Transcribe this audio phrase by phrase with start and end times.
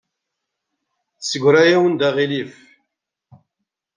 [1.19, 2.53] Tessegra-yawen-d aɣilif.